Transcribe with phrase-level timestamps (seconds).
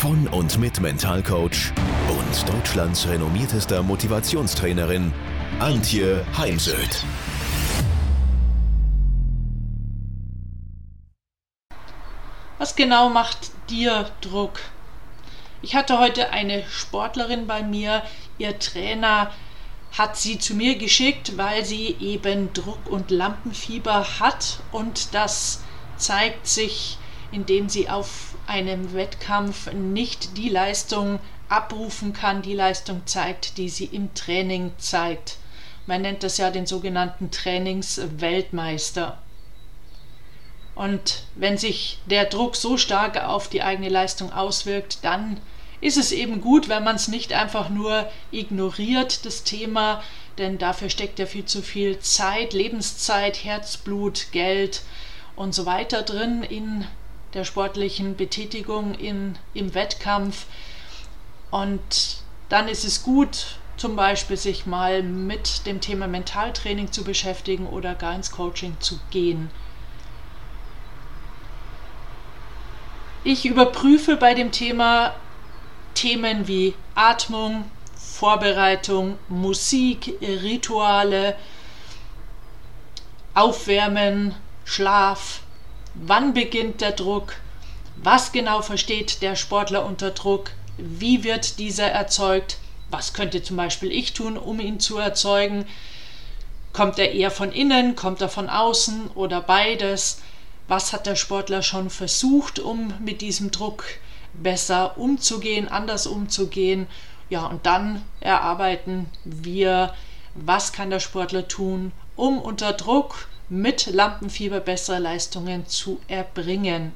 [0.00, 1.74] von und mit Mentalcoach
[2.08, 5.12] und Deutschlands renommiertester Motivationstrainerin
[5.58, 7.04] Antje Heimsöth.
[12.56, 14.60] Was genau macht dir Druck?
[15.60, 18.02] Ich hatte heute eine Sportlerin bei mir,
[18.38, 19.30] ihr Trainer
[19.98, 25.62] hat sie zu mir geschickt, weil sie eben Druck und Lampenfieber hat und das
[25.98, 26.96] zeigt sich,
[27.32, 33.84] indem sie auf einem Wettkampf nicht die Leistung abrufen kann, die Leistung zeigt, die sie
[33.84, 35.36] im Training zeigt.
[35.86, 39.18] Man nennt das ja den sogenannten Trainingsweltmeister.
[40.74, 45.40] Und wenn sich der Druck so stark auf die eigene Leistung auswirkt, dann
[45.80, 50.02] ist es eben gut, wenn man es nicht einfach nur ignoriert, das Thema,
[50.38, 54.82] denn dafür steckt ja viel zu viel Zeit, Lebenszeit, Herzblut, Geld
[55.36, 56.86] und so weiter drin in
[57.34, 60.46] der sportlichen Betätigung in, im Wettkampf.
[61.50, 67.66] Und dann ist es gut, zum Beispiel sich mal mit dem Thema Mentaltraining zu beschäftigen
[67.66, 69.50] oder gar ins Coaching zu gehen.
[73.22, 75.14] Ich überprüfe bei dem Thema
[75.94, 81.36] Themen wie Atmung, Vorbereitung, Musik, Rituale,
[83.34, 85.40] Aufwärmen, Schlaf,
[86.00, 87.34] wann beginnt der Druck,
[87.96, 92.58] was genau versteht der Sportler unter Druck, wie wird dieser erzeugt,
[92.90, 95.66] was könnte zum Beispiel ich tun, um ihn zu erzeugen,
[96.72, 99.08] kommt er eher von innen, kommt er von außen?
[99.14, 100.22] Oder beides,
[100.68, 103.84] was hat der Sportler schon versucht, um mit diesem Druck
[104.32, 106.86] besser umzugehen, anders umzugehen.
[107.28, 109.94] Ja, und dann erarbeiten wir,
[110.34, 116.92] was kann der Sportler tun, um unter Druck mit Lampenfieber bessere Leistungen zu erbringen.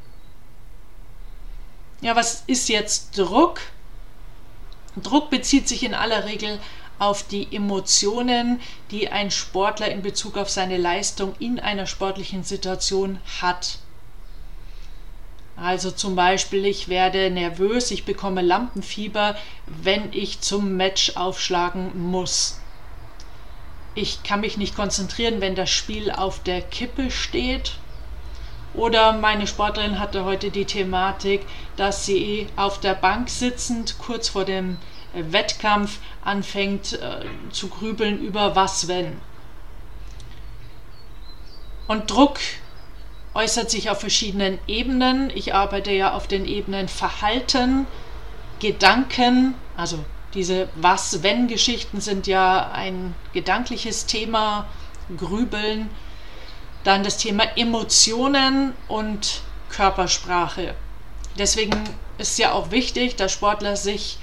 [2.01, 3.61] Ja, was ist jetzt Druck?
[4.97, 6.61] Druck bezieht sich in aller Regel
[7.01, 8.61] auf die Emotionen,
[8.93, 13.79] die ein Sportler in Bezug auf seine Leistung in einer sportlichen Situation hat.
[15.57, 22.61] Also zum Beispiel, ich werde nervös, ich bekomme Lampenfieber, wenn ich zum Match aufschlagen muss.
[23.95, 27.75] Ich kann mich nicht konzentrieren, wenn das Spiel auf der Kippe steht.
[28.75, 31.47] Oder meine Sportlerin hatte heute die Thematik,
[31.77, 34.79] dass sie auf der Bank sitzend kurz vor dem
[35.13, 39.21] Wettkampf anfängt äh, zu grübeln über was wenn.
[41.87, 42.41] Und Druck
[43.35, 45.31] äußert sich auf verschiedenen Ebenen.
[45.31, 47.87] Ich arbeite ja auf den Ebenen Verhalten,
[48.59, 54.69] Gedanken, also diese Was-Wenn-Geschichten sind ja ein gedankliches Thema,
[55.17, 55.91] Grübeln.
[56.83, 60.75] Dann das Thema Emotionen und Körpersprache.
[61.39, 61.73] Deswegen
[62.19, 64.19] ist ja auch wichtig, dass Sportler sich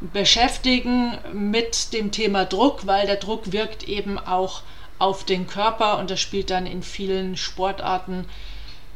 [0.00, 4.62] beschäftigen mit dem Thema Druck, weil der Druck wirkt eben auch
[4.98, 8.26] auf den Körper und das spielt dann in vielen Sportarten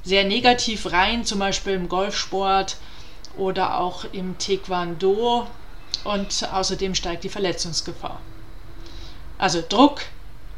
[0.05, 2.77] sehr negativ rein, zum Beispiel im Golfsport
[3.37, 5.47] oder auch im Taekwondo
[6.05, 8.21] und außerdem steigt die Verletzungsgefahr.
[9.39, 10.03] Also Druck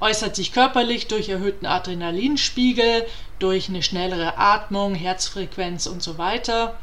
[0.01, 3.07] äußert sich körperlich durch erhöhten Adrenalinspiegel,
[3.39, 6.79] durch eine schnellere Atmung, Herzfrequenz und so weiter.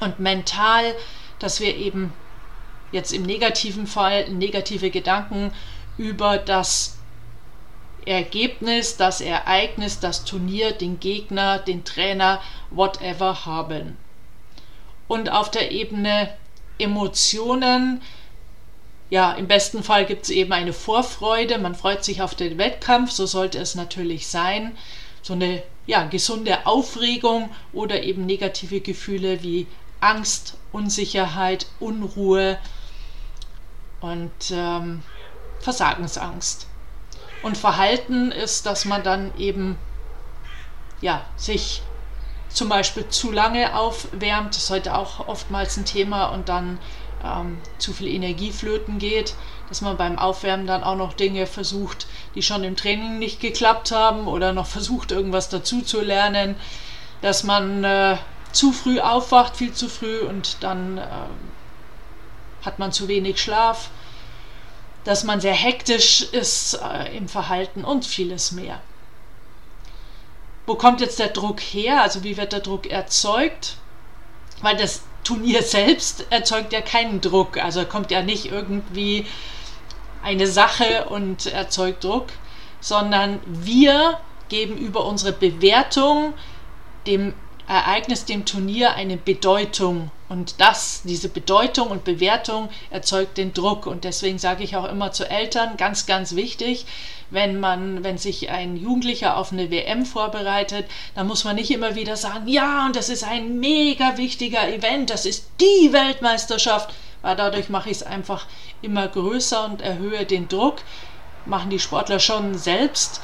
[0.00, 0.94] Und mental,
[1.38, 2.12] dass wir eben
[2.90, 5.52] jetzt im negativen Fall negative Gedanken
[5.96, 6.98] über das
[8.04, 12.40] Ergebnis, das Ereignis, das Turnier, den Gegner, den Trainer,
[12.70, 13.96] whatever haben.
[15.06, 16.34] Und auf der Ebene
[16.78, 18.02] Emotionen,
[19.10, 23.10] ja, im besten Fall gibt es eben eine Vorfreude, man freut sich auf den Wettkampf,
[23.10, 24.76] so sollte es natürlich sein.
[25.20, 29.66] So eine ja, gesunde Aufregung oder eben negative Gefühle wie
[30.00, 32.58] Angst, Unsicherheit, Unruhe
[34.00, 35.02] und ähm,
[35.60, 36.66] Versagensangst.
[37.42, 39.76] Und Verhalten ist, dass man dann eben
[41.02, 41.82] ja, sich
[42.54, 46.78] zum Beispiel zu lange aufwärmt, das ist heute auch oftmals ein Thema und dann
[47.24, 49.34] ähm, zu viel Energie flöten geht,
[49.68, 53.92] dass man beim Aufwärmen dann auch noch Dinge versucht, die schon im Training nicht geklappt
[53.92, 56.56] haben oder noch versucht, irgendwas dazu zu lernen,
[57.20, 58.16] dass man äh,
[58.52, 61.04] zu früh aufwacht, viel zu früh und dann äh,
[62.64, 63.90] hat man zu wenig Schlaf
[65.04, 68.80] dass man sehr hektisch ist äh, im Verhalten und vieles mehr.
[70.66, 72.02] Wo kommt jetzt der Druck her?
[72.02, 73.76] Also wie wird der Druck erzeugt?
[74.60, 77.58] Weil das Turnier selbst erzeugt ja keinen Druck.
[77.58, 79.26] Also kommt ja nicht irgendwie
[80.22, 82.26] eine Sache und erzeugt Druck,
[82.80, 84.18] sondern wir
[84.48, 86.34] geben über unsere Bewertung
[87.06, 87.34] dem
[87.66, 90.10] Ereignis, dem Turnier eine Bedeutung.
[90.32, 93.86] Und das, diese Bedeutung und Bewertung erzeugt den Druck.
[93.86, 96.86] Und deswegen sage ich auch immer zu Eltern, ganz, ganz wichtig,
[97.28, 101.96] wenn man, wenn sich ein Jugendlicher auf eine WM vorbereitet, dann muss man nicht immer
[101.96, 107.36] wieder sagen, ja, und das ist ein mega wichtiger Event, das ist die Weltmeisterschaft, weil
[107.36, 108.46] dadurch mache ich es einfach
[108.80, 110.76] immer größer und erhöhe den Druck.
[111.44, 113.20] Machen die Sportler schon selbst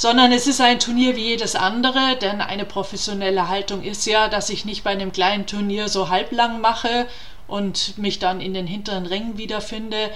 [0.00, 4.48] sondern es ist ein Turnier wie jedes andere, denn eine professionelle Haltung ist ja, dass
[4.48, 7.06] ich nicht bei einem kleinen Turnier so halblang mache
[7.46, 10.10] und mich dann in den hinteren Rängen wiederfinde,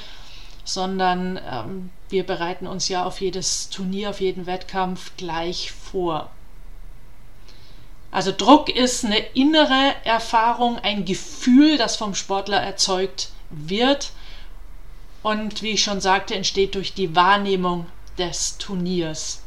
[0.65, 6.31] sondern ähm, wir bereiten uns ja auf jedes Turnier, auf jeden Wettkampf gleich vor.
[8.11, 14.13] Also Druck ist eine innere Erfahrung, ein Gefühl, das vom Sportler erzeugt wird
[15.23, 17.85] und wie ich schon sagte, entsteht durch die Wahrnehmung
[18.17, 19.44] des Turniers.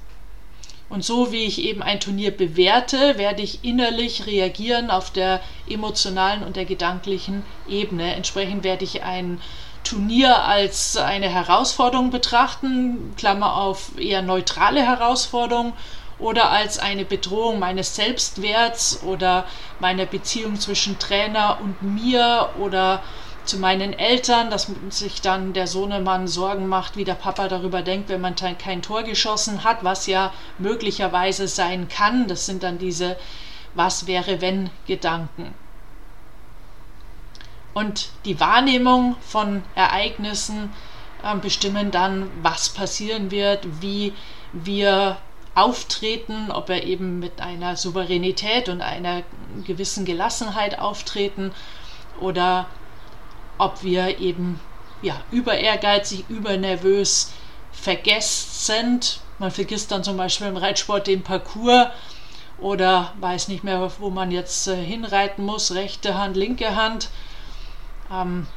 [0.89, 6.43] Und so wie ich eben ein Turnier bewerte, werde ich innerlich reagieren auf der emotionalen
[6.43, 8.15] und der gedanklichen Ebene.
[8.15, 9.41] Entsprechend werde ich ein
[9.83, 15.73] Turnier als eine Herausforderung betrachten, Klammer auf eher neutrale Herausforderung,
[16.19, 19.45] oder als eine Bedrohung meines Selbstwerts oder
[19.79, 23.03] meiner Beziehung zwischen Trainer und mir oder
[23.47, 28.09] zu meinen Eltern, dass sich dann der Sohnemann Sorgen macht, wie der Papa darüber denkt,
[28.09, 32.27] wenn man kein Tor geschossen hat, was ja möglicherweise sein kann.
[32.27, 33.17] Das sind dann diese
[33.75, 35.53] Was wäre wenn Gedanken.
[37.73, 40.73] Und die Wahrnehmung von Ereignissen
[41.23, 44.13] äh, bestimmen dann, was passieren wird, wie
[44.51, 45.17] wir
[45.53, 49.23] auftreten, ob wir eben mit einer Souveränität und einer
[49.65, 51.51] gewissen Gelassenheit auftreten
[52.19, 52.67] oder
[53.57, 54.59] ob wir eben
[55.01, 57.33] ja, über ehrgeizig, über nervös,
[57.71, 59.21] vergesst sind.
[59.39, 61.87] Man vergisst dann zum Beispiel im Reitsport den Parcours
[62.59, 67.09] oder weiß nicht mehr, wo man jetzt äh, hinreiten muss, rechte Hand, linke Hand.
[68.11, 68.47] Ähm,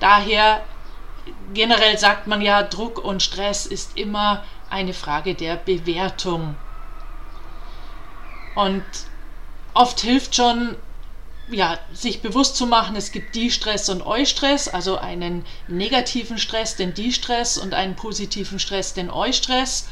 [0.00, 0.62] daher
[1.54, 6.56] generell sagt man ja, Druck und Stress ist immer eine Frage der Bewertung.
[8.54, 8.84] Und
[9.72, 10.76] oft hilft schon
[11.50, 16.94] ja, sich bewusst zu machen, es gibt Die-Stress und Eu-Stress, also einen negativen Stress, den
[16.94, 19.88] Die-Stress und einen positiven Stress, den Eu-Stress.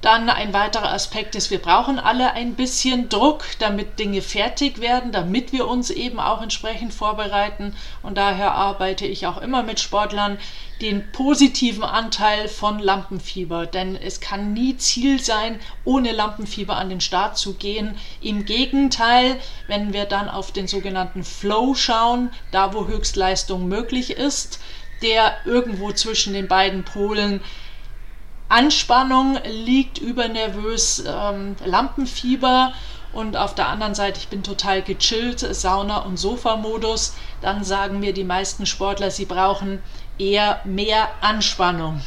[0.00, 5.12] Dann ein weiterer Aspekt ist, wir brauchen alle ein bisschen Druck, damit Dinge fertig werden,
[5.12, 7.76] damit wir uns eben auch entsprechend vorbereiten.
[8.02, 10.38] Und daher arbeite ich auch immer mit Sportlern
[10.80, 13.66] den positiven Anteil von Lampenfieber.
[13.66, 17.98] Denn es kann nie Ziel sein, ohne Lampenfieber an den Start zu gehen.
[18.22, 19.36] Im Gegenteil,
[19.66, 24.60] wenn wir dann auf den sogenannten Flow schauen, da wo Höchstleistung möglich ist,
[25.02, 27.42] der irgendwo zwischen den beiden Polen
[28.50, 32.72] Anspannung liegt, übernervös, ähm, Lampenfieber
[33.12, 38.12] und auf der anderen Seite, ich bin total gechillt, Sauna- und Sofa-Modus, dann sagen mir
[38.12, 39.82] die meisten Sportler, sie brauchen
[40.18, 42.02] eher mehr Anspannung.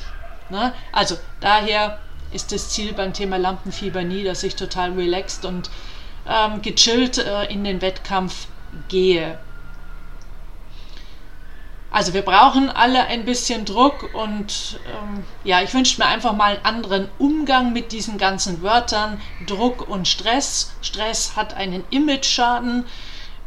[0.49, 0.73] Ne?
[0.91, 1.99] Also daher
[2.31, 5.69] ist das Ziel beim Thema Lampenfieber nie, dass ich total relaxed und
[6.27, 8.47] ähm, gechillt äh, in den Wettkampf
[8.87, 9.39] gehe.
[11.93, 16.55] Also wir brauchen alle ein bisschen Druck und ähm, ja, ich wünsche mir einfach mal
[16.55, 19.21] einen anderen Umgang mit diesen ganzen Wörtern.
[19.45, 20.73] Druck und Stress.
[20.81, 22.85] Stress hat einen Image-Schaden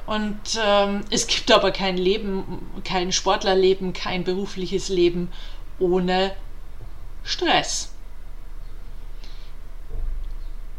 [0.07, 5.33] und ähm, es gibt aber kein Leben, kein Sportlerleben, kein berufliches Leben
[5.81, 6.33] ohne
[7.25, 7.96] Stress.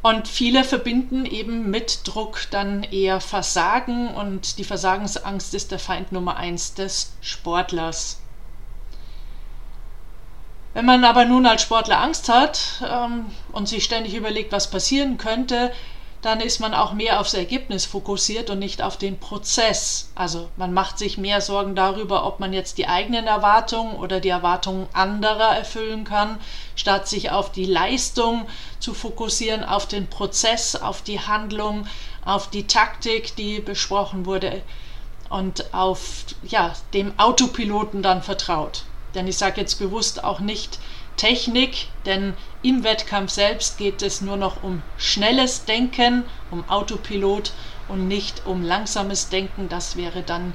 [0.08, 6.14] Und viele verbinden eben mit Druck dann eher Versagen und die Versagensangst ist der Feind
[6.14, 8.22] Nummer eins des Sportlers.
[10.74, 15.18] Wenn man aber nun als Sportler Angst hat ähm, und sich ständig überlegt, was passieren
[15.18, 15.74] könnte,
[16.22, 20.10] dann ist man auch mehr aufs Ergebnis fokussiert und nicht auf den Prozess.
[20.16, 24.30] Also man macht sich mehr Sorgen darüber, ob man jetzt die eigenen Erwartungen oder die
[24.30, 26.40] Erwartungen anderer erfüllen kann,
[26.76, 28.48] statt sich auf die Leistung
[28.80, 31.88] zu fokussieren, auf den Prozess, auf die Handlung,
[32.26, 34.64] auf die Taktik, die besprochen wurde
[35.30, 38.84] und auf ja, dem Autopiloten dann vertraut.
[39.14, 40.80] Denn ich sage jetzt bewusst auch nicht,
[41.18, 42.34] Technik, denn
[42.64, 47.52] im Wettkampf selbst geht es nur noch um schnelles Denken, um Autopilot
[47.90, 49.68] und nicht um langsames Denken.
[49.70, 50.54] Das wäre dann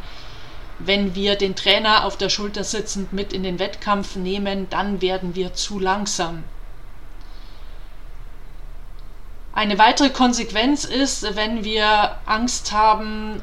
[0.78, 5.34] wenn wir den Trainer auf der Schulter sitzend mit in den Wettkampf nehmen, dann werden
[5.34, 6.44] wir zu langsam.
[9.52, 13.42] Eine weitere Konsequenz ist, wenn wir Angst haben,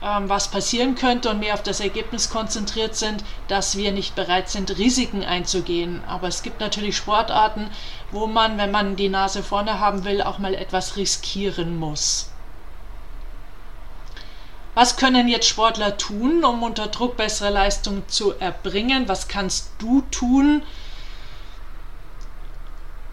[0.00, 4.76] was passieren könnte und mehr auf das Ergebnis konzentriert sind, dass wir nicht bereit sind,
[4.78, 6.02] Risiken einzugehen.
[6.06, 7.70] Aber es gibt natürlich Sportarten,
[8.12, 12.30] wo man, wenn man die Nase vorne haben will, auch mal etwas riskieren muss.
[14.74, 19.08] Was können jetzt Sportler tun, um unter Druck bessere Leistungen zu erbringen?
[19.08, 20.62] Was kannst du tun?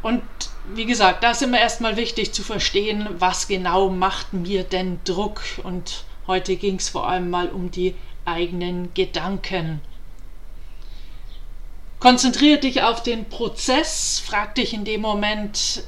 [0.01, 0.21] Und
[0.73, 5.41] wie gesagt, da ist immer erstmal wichtig zu verstehen, was genau macht mir denn Druck.
[5.63, 9.81] Und heute ging es vor allem mal um die eigenen Gedanken.
[11.99, 15.83] Konzentriere dich auf den Prozess, frag dich in dem Moment,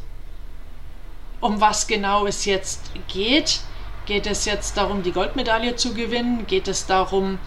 [1.42, 3.60] um was genau es jetzt geht.
[4.06, 6.48] Geht es jetzt darum, die Goldmedaille zu gewinnen?
[6.48, 7.39] Geht es darum,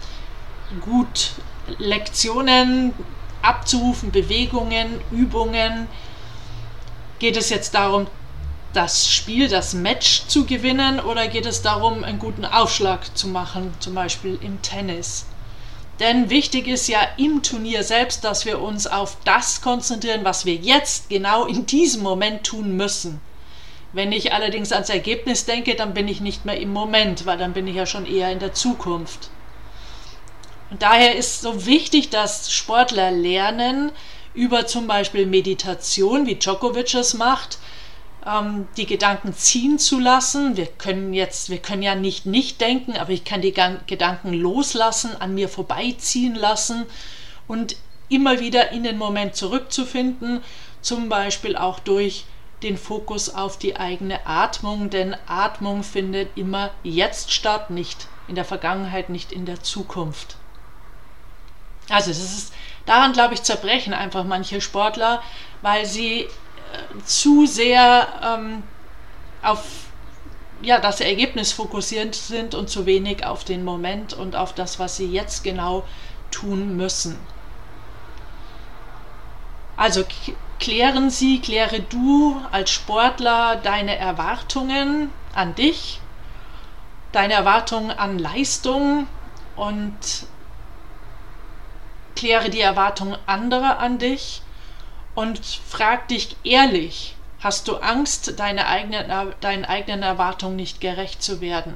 [0.80, 1.32] gut
[1.78, 2.92] Lektionen
[3.42, 5.86] abzurufen, Bewegungen, Übungen?
[7.18, 8.06] Geht es jetzt darum,
[8.72, 13.72] das Spiel, das Match zu gewinnen oder geht es darum, einen guten Aufschlag zu machen,
[13.80, 15.26] zum Beispiel im Tennis?
[16.00, 20.54] Denn wichtig ist ja im Turnier selbst, dass wir uns auf das konzentrieren, was wir
[20.54, 23.20] jetzt genau in diesem Moment tun müssen.
[23.92, 27.54] Wenn ich allerdings ans Ergebnis denke, dann bin ich nicht mehr im Moment, weil dann
[27.54, 29.30] bin ich ja schon eher in der Zukunft.
[30.70, 33.90] Und daher ist so wichtig, dass Sportler lernen,
[34.34, 37.58] über zum Beispiel Meditation, wie Djokovic es macht,
[38.76, 40.56] die Gedanken ziehen zu lassen.
[40.56, 43.54] Wir können jetzt, wir können ja nicht nicht denken, aber ich kann die
[43.86, 46.84] Gedanken loslassen, an mir vorbeiziehen lassen
[47.46, 47.76] und
[48.08, 50.42] immer wieder in den Moment zurückzufinden,
[50.82, 52.24] zum Beispiel auch durch
[52.62, 58.44] den Fokus auf die eigene Atmung, denn Atmung findet immer jetzt statt, nicht in der
[58.44, 60.36] Vergangenheit, nicht in der Zukunft.
[61.88, 62.52] Also es ist
[62.84, 65.22] daran, glaube ich, zerbrechen einfach manche Sportler,
[65.62, 66.28] weil sie
[67.04, 68.62] zu sehr ähm,
[69.42, 69.64] auf
[70.60, 74.96] ja, das Ergebnis fokussiert sind und zu wenig auf den Moment und auf das, was
[74.96, 75.84] sie jetzt genau
[76.30, 77.18] tun müssen.
[79.76, 80.04] Also
[80.58, 86.00] klären Sie, kläre du als Sportler deine Erwartungen an dich,
[87.12, 89.06] deine Erwartungen an Leistung
[89.54, 90.26] und
[92.16, 94.42] kläre die Erwartungen anderer an dich
[95.18, 99.10] und frag dich ehrlich, hast du Angst, deine eigenen,
[99.40, 101.74] deinen eigenen Erwartungen nicht gerecht zu werden?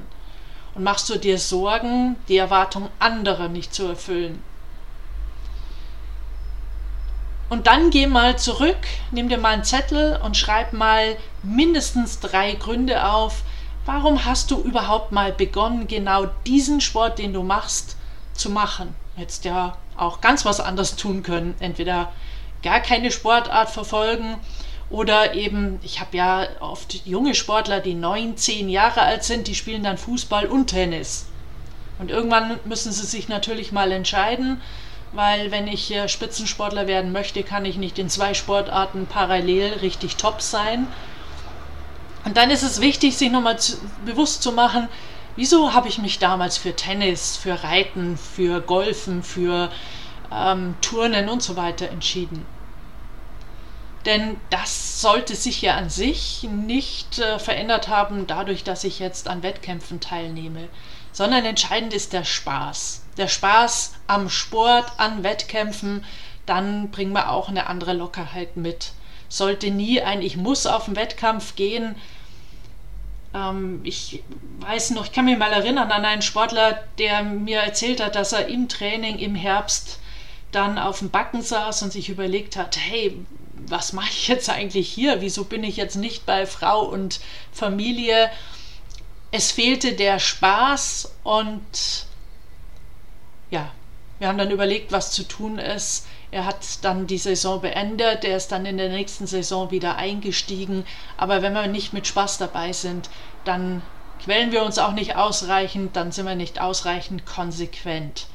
[0.75, 4.41] Und machst du dir Sorgen, die Erwartungen anderer nicht zu erfüllen?
[7.49, 8.77] Und dann geh mal zurück,
[9.11, 13.43] nimm dir mal einen Zettel und schreib mal mindestens drei Gründe auf,
[13.85, 17.97] warum hast du überhaupt mal begonnen, genau diesen Sport, den du machst,
[18.35, 18.95] zu machen.
[19.17, 21.55] Hättest ja auch ganz was anderes tun können.
[21.59, 22.13] Entweder
[22.63, 24.37] gar keine Sportart verfolgen
[24.89, 29.55] oder eben, ich habe ja oft junge Sportler, die neun, zehn Jahre alt sind, die
[29.55, 31.27] spielen dann Fußball und Tennis.
[31.99, 34.61] Und irgendwann müssen sie sich natürlich mal entscheiden,
[35.11, 40.41] weil wenn ich Spitzensportler werden möchte, kann ich nicht in zwei Sportarten parallel richtig top
[40.41, 40.87] sein.
[42.25, 43.57] Und dann ist es wichtig, sich nochmal
[44.05, 44.87] bewusst zu machen,
[45.35, 49.69] wieso habe ich mich damals für Tennis, für Reiten, für Golfen, für
[50.31, 52.45] ähm, Turnen und so weiter entschieden.
[54.05, 59.27] Denn das sollte sich ja an sich nicht äh, verändert haben, dadurch, dass ich jetzt
[59.27, 60.67] an Wettkämpfen teilnehme,
[61.11, 66.03] sondern entscheidend ist der Spaß der Spaß am Sport, an Wettkämpfen,
[66.45, 68.91] dann bringen wir auch eine andere Lockerheit mit.
[69.29, 71.95] Sollte nie ein Ich muss auf den Wettkampf gehen.
[73.33, 74.23] Ähm, ich
[74.59, 78.33] weiß noch, ich kann mich mal erinnern an einen Sportler, der mir erzählt hat, dass
[78.33, 79.99] er im Training im Herbst
[80.51, 83.17] dann auf dem Backen saß und sich überlegt hat, hey,
[83.67, 85.21] was mache ich jetzt eigentlich hier?
[85.21, 87.19] Wieso bin ich jetzt nicht bei Frau und
[87.51, 88.31] Familie?
[89.31, 92.05] Es fehlte der Spaß und
[93.49, 93.71] ja,
[94.19, 96.05] wir haben dann überlegt, was zu tun ist.
[96.31, 100.85] Er hat dann die Saison beendet, er ist dann in der nächsten Saison wieder eingestiegen.
[101.17, 103.09] Aber wenn wir nicht mit Spaß dabei sind,
[103.45, 103.83] dann
[104.23, 108.27] quälen wir uns auch nicht ausreichend, dann sind wir nicht ausreichend konsequent.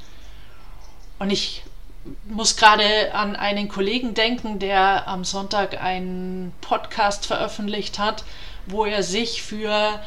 [1.18, 1.64] Und ich
[2.26, 8.24] muss gerade an einen Kollegen denken, der am Sonntag einen Podcast veröffentlicht hat,
[8.66, 10.00] wo er sich für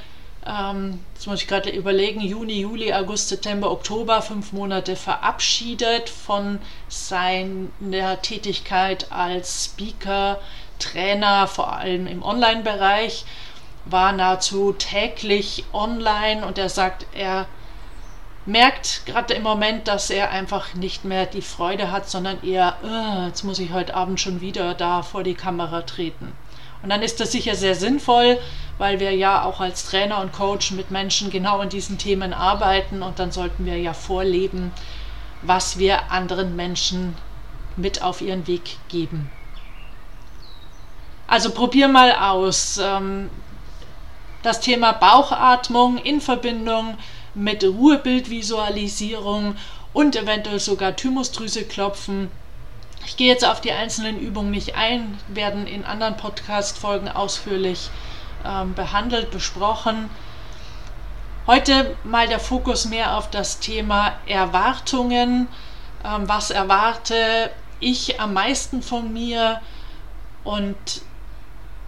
[0.46, 6.60] ähm, jetzt muss ich gerade überlegen, Juni, Juli, August, September, Oktober, fünf Monate verabschiedet von
[6.90, 10.40] seiner Tätigkeit als Speaker,
[10.80, 13.26] Trainer, vor allem im Online-Bereich,
[13.86, 17.46] war nahezu täglich online und er sagt, er
[18.46, 23.28] merkt gerade im Moment, dass er einfach nicht mehr die Freude hat, sondern eher, oh,
[23.28, 26.34] jetzt muss ich heute Abend schon wieder da vor die Kamera treten.
[26.82, 28.40] Und dann ist das sicher sehr sinnvoll,
[28.80, 33.04] weil wir ja auch als Trainer und Coach mit Menschen genau an diesen Themen arbeiten
[33.04, 34.72] und dann sollten wir ja vorleben,
[35.44, 37.16] was wir anderen Menschen
[37.76, 39.32] mit auf ihren Weg geben.
[41.28, 42.80] Also probier mal aus.
[42.84, 43.30] Ähm,
[44.44, 46.98] das Thema Bauchatmung in Verbindung
[47.34, 49.56] mit Ruhebildvisualisierung
[49.94, 52.30] und eventuell sogar Thymusdrüse klopfen.
[53.06, 57.90] Ich gehe jetzt auf die einzelnen Übungen nicht ein, werden in anderen Podcast-Folgen ausführlich
[58.46, 60.10] ähm, behandelt, besprochen.
[61.48, 65.48] Heute mal der Fokus mehr auf das Thema Erwartungen.
[66.06, 69.62] Ähm, was erwarte ich am meisten von mir
[70.44, 71.02] und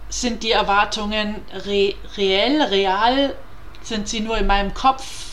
[0.08, 1.36] sind die Erwartungen
[1.66, 3.34] re reell, real?
[3.82, 5.23] Sind sie nur in meinem Kopf?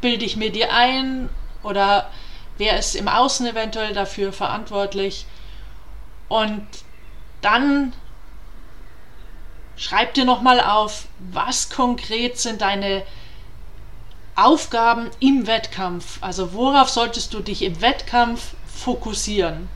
[0.00, 1.28] Bilde ich mir die ein?
[1.62, 2.10] Oder
[2.56, 5.26] wer ist im Außen eventuell dafür verantwortlich?
[6.28, 6.66] Und
[7.40, 7.92] dann
[9.76, 13.02] schreib dir nochmal auf, was konkret sind deine
[14.34, 16.18] Aufgaben im Wettkampf?
[16.20, 19.68] Also worauf solltest du dich im Wettkampf fokussieren?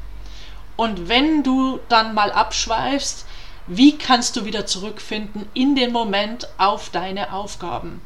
[0.76, 3.26] Und wenn du dann mal abschweifst,
[3.66, 8.00] wie kannst du wieder zurückfinden in den Moment auf deine Aufgaben?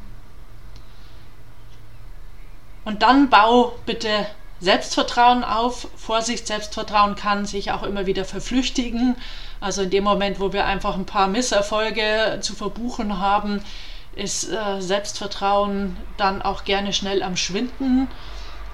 [2.87, 4.27] Und dann bau bitte
[4.61, 5.89] Selbstvertrauen auf.
[5.97, 9.17] Vorsicht, Selbstvertrauen kann sich auch immer wieder verflüchtigen.
[9.61, 13.63] Also in dem Moment, wo wir einfach ein paar Misserfolge zu verbuchen haben,
[14.15, 18.09] ist äh, Selbstvertrauen dann auch gerne schnell am Schwinden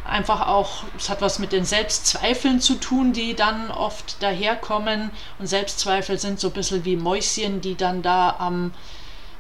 [0.05, 5.11] einfach auch, es hat was mit den Selbstzweifeln zu tun, die dann oft daherkommen.
[5.39, 8.73] Und Selbstzweifel sind so ein bisschen wie Mäuschen, die dann da am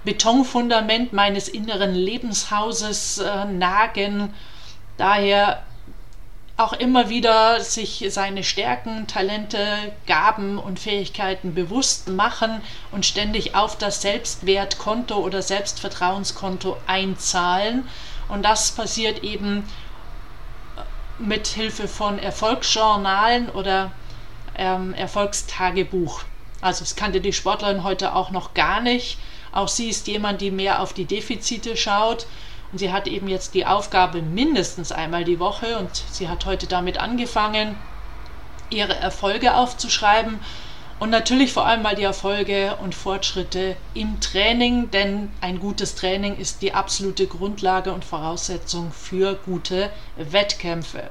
[0.04, 4.34] Betonfundament meines inneren Lebenshauses äh, nagen.
[4.96, 5.62] Daher
[6.56, 9.66] auch immer wieder sich seine Stärken, Talente,
[10.06, 12.60] Gaben und Fähigkeiten bewusst machen
[12.92, 17.88] und ständig auf das Selbstwertkonto oder Selbstvertrauenskonto einzahlen.
[18.28, 19.68] Und das passiert eben
[21.18, 23.92] mit Hilfe von Erfolgsjournalen oder
[24.56, 26.22] ähm, Erfolgstagebuch.
[26.60, 29.18] Also es kannte die Sportlerin heute auch noch gar nicht.
[29.52, 32.26] Auch sie ist jemand, die mehr auf die Defizite schaut.
[32.72, 36.66] Und sie hat eben jetzt die Aufgabe mindestens einmal die Woche und sie hat heute
[36.66, 37.76] damit angefangen,
[38.70, 40.40] ihre Erfolge aufzuschreiben
[40.98, 46.36] und natürlich vor allem mal die Erfolge und Fortschritte im Training, denn ein gutes Training
[46.36, 51.10] ist die absolute Grundlage und Voraussetzung für gute Wettkämpfe.